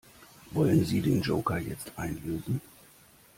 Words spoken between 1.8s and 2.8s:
einlösen?